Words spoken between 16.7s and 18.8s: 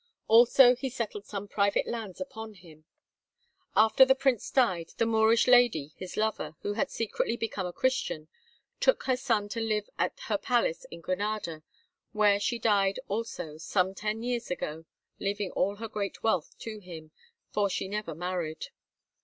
him, for she never married.